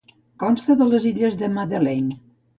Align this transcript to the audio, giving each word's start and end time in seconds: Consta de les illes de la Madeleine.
Consta 0.43 0.75
de 0.79 0.87
les 0.93 1.05
illes 1.11 1.39
de 1.43 1.47
la 1.47 1.53
Madeleine. 1.61 2.19